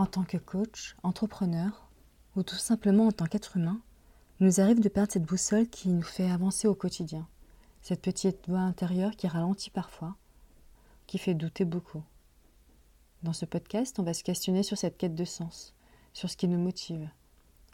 [0.00, 1.86] En tant que coach, entrepreneur,
[2.34, 3.82] ou tout simplement en tant qu'être humain,
[4.40, 7.28] il nous arrive de perdre cette boussole qui nous fait avancer au quotidien,
[7.82, 10.16] cette petite voix intérieure qui ralentit parfois,
[11.06, 12.02] qui fait douter beaucoup.
[13.24, 15.74] Dans ce podcast, on va se questionner sur cette quête de sens,
[16.14, 17.10] sur ce qui nous motive.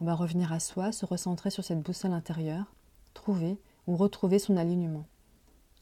[0.00, 2.74] On va revenir à soi, se recentrer sur cette boussole intérieure,
[3.12, 5.04] trouver ou retrouver son alignement.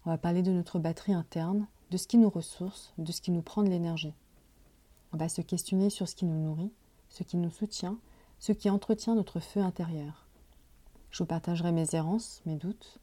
[0.06, 3.30] On va parler de notre batterie interne, de ce qui nous ressource, de ce qui
[3.30, 4.16] nous prend de l'énergie.
[5.12, 6.72] On va se questionner sur ce qui nous nourrit,
[7.10, 7.98] ce qui nous soutient,
[8.38, 10.26] ce qui entretient notre feu intérieur.
[11.10, 12.98] Je vous partagerai mes errances, mes doutes.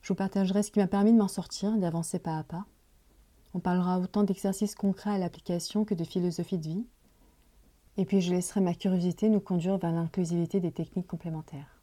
[0.00, 2.64] Je vous partagerai ce qui m'a permis de m'en sortir, d'avancer pas à pas.
[3.52, 6.86] On parlera autant d'exercices concrets à l'application que de philosophie de vie.
[7.98, 11.82] Et puis je laisserai ma curiosité nous conduire vers l'inclusivité des techniques complémentaires.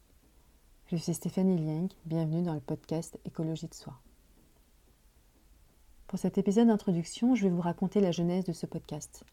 [0.88, 3.94] Je suis Stéphanie Lieng, bienvenue dans le podcast Écologie de soi.
[6.08, 9.24] Pour cet épisode d'introduction, je vais vous raconter la genèse de ce podcast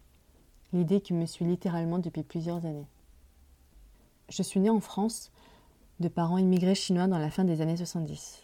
[0.73, 2.87] l'idée qui me suit littéralement depuis plusieurs années.
[4.29, 5.31] Je suis née en France
[5.99, 8.41] de parents immigrés chinois dans la fin des années 70.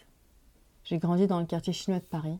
[0.84, 2.38] J'ai grandi dans le quartier chinois de Paris.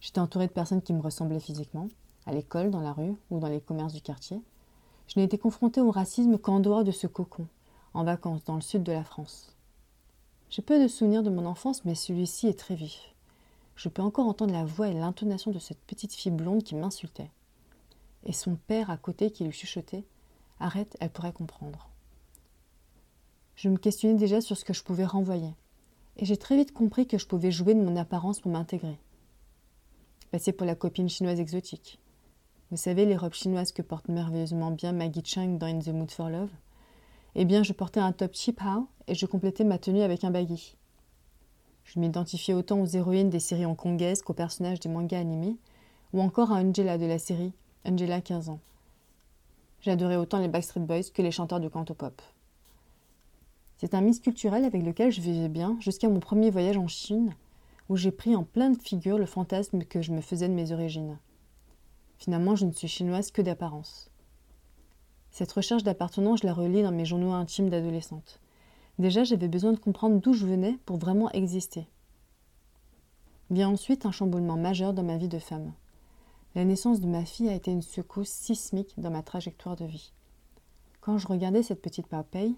[0.00, 1.88] J'étais entourée de personnes qui me ressemblaient physiquement,
[2.26, 4.40] à l'école, dans la rue ou dans les commerces du quartier.
[5.06, 7.46] Je n'ai été confrontée au racisme qu'en dehors de ce cocon,
[7.94, 9.54] en vacances dans le sud de la France.
[10.50, 13.14] J'ai peu de souvenirs de mon enfance, mais celui-ci est très vif.
[13.76, 17.30] Je peux encore entendre la voix et l'intonation de cette petite fille blonde qui m'insultait
[18.28, 20.04] et son père à côté qui lui chuchotait
[20.60, 21.88] Arrête, elle pourrait comprendre.
[23.56, 25.54] Je me questionnais déjà sur ce que je pouvais renvoyer,
[26.18, 28.98] et j'ai très vite compris que je pouvais jouer de mon apparence pour m'intégrer.
[30.30, 31.98] Passer pour la copine chinoise exotique.
[32.70, 36.10] Vous savez, les robes chinoises que porte merveilleusement bien Maggie Chang dans In the Mood
[36.10, 36.50] for Love
[37.34, 40.30] Eh bien, je portais un top cheap how et je complétais ma tenue avec un
[40.30, 40.76] baggy.
[41.84, 45.56] Je m'identifiais autant aux héroïnes des séries hongkongaises qu'aux personnages des mangas animés,
[46.12, 48.60] ou encore à Angela de la série Angela, 15 ans.
[49.80, 52.20] J'adorais autant les Backstreet Boys que les chanteurs du canto-pop.
[53.76, 57.34] C'est un mix culturel avec lequel je vivais bien jusqu'à mon premier voyage en Chine,
[57.88, 61.18] où j'ai pris en pleine figure le fantasme que je me faisais de mes origines.
[62.18, 64.10] Finalement, je ne suis chinoise que d'apparence.
[65.30, 68.40] Cette recherche d'appartenance, je la relis dans mes journaux intimes d'adolescente.
[68.98, 71.86] Déjà, j'avais besoin de comprendre d'où je venais pour vraiment exister.
[73.50, 75.72] Vient ensuite un chamboulement majeur dans ma vie de femme.
[76.58, 80.12] La naissance de ma fille a été une secousse sismique dans ma trajectoire de vie.
[81.00, 82.56] Quand je regardais cette petite Popeye,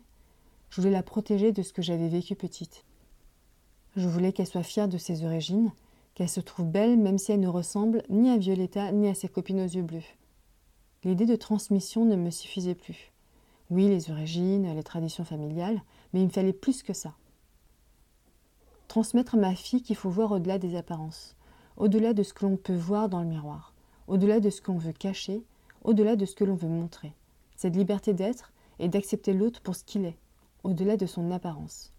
[0.71, 2.87] je voulais la protéger de ce que j'avais vécu petite.
[3.97, 5.71] Je voulais qu'elle soit fière de ses origines,
[6.15, 9.29] qu'elle se trouve belle même si elle ne ressemble ni à Violetta ni à ses
[9.29, 10.09] copines aux yeux bleus.
[11.05, 13.13] L'idée de transmission ne me suffisait plus.
[13.69, 15.83] Oui, les origines, les traditions familiales,
[16.15, 17.13] mais il me fallait plus que ça.
[18.89, 21.37] Transmettre à ma fille qu'il faut voir au-delà des apparences,
[21.77, 23.70] au-delà de ce que l'on peut voir dans le miroir
[24.11, 25.45] au-delà de ce qu'on veut cacher,
[25.85, 27.13] au-delà de ce que l'on veut montrer.
[27.55, 30.19] Cette liberté d'être et d'accepter l'autre pour ce qu'il est,
[30.65, 31.93] au-delà de son apparence.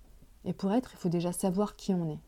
[0.43, 2.19] Et pour être, il faut déjà savoir qui on est.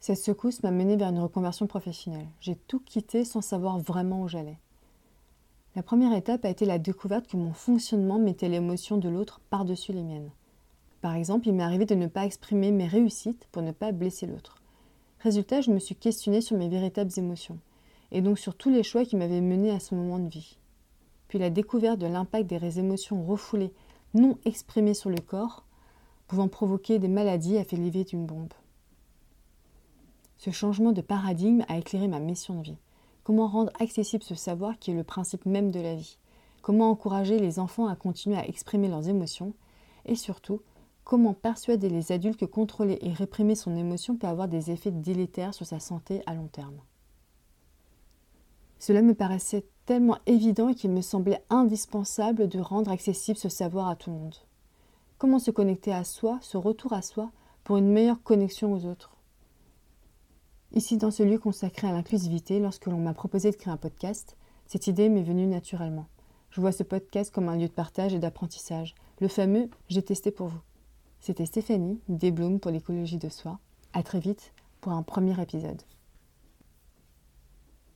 [0.00, 2.28] Cette secousse m'a mené vers une reconversion professionnelle.
[2.40, 4.58] J'ai tout quitté sans savoir vraiment où j'allais.
[5.74, 9.92] La première étape a été la découverte que mon fonctionnement mettait l'émotion de l'autre par-dessus
[9.92, 10.30] les miennes.
[11.02, 14.26] Par exemple, il m'est arrivé de ne pas exprimer mes réussites pour ne pas blesser
[14.26, 14.62] l'autre.
[15.20, 17.58] Résultat, je me suis questionnée sur mes véritables émotions,
[18.12, 20.58] et donc sur tous les choix qui m'avaient mené à ce moment de vie.
[21.28, 23.72] Puis la découverte de l'impact des émotions refoulées,
[24.14, 25.64] non exprimées sur le corps,
[26.28, 28.52] pouvant provoquer des maladies a fait lever d'une bombe.
[30.38, 32.78] Ce changement de paradigme a éclairé ma mission de vie.
[33.24, 36.18] Comment rendre accessible ce savoir qui est le principe même de la vie?
[36.62, 39.54] Comment encourager les enfants à continuer à exprimer leurs émotions?
[40.04, 40.60] Et surtout,
[41.06, 45.54] Comment persuader les adultes que contrôler et réprimer son émotion peut avoir des effets délétères
[45.54, 46.80] sur sa santé à long terme?
[48.78, 53.96] Cela me paraissait tellement évident qu'il me semblait indispensable de rendre accessible ce savoir à
[53.96, 54.34] tout le monde.
[55.18, 57.30] Comment se connecter à soi, ce retour à soi,
[57.64, 59.16] pour une meilleure connexion aux autres?
[60.72, 64.36] Ici, dans ce lieu consacré à l'inclusivité, lorsque l'on m'a proposé de créer un podcast,
[64.66, 66.06] cette idée m'est venue naturellement.
[66.50, 70.30] Je vois ce podcast comme un lieu de partage et d'apprentissage, le fameux J'ai testé
[70.30, 70.60] pour vous.
[71.20, 73.58] C'était Stéphanie, des pour l'écologie de soi.
[73.92, 75.82] À très vite pour un premier épisode.